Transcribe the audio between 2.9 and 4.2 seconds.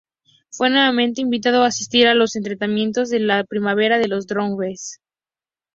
de primavera de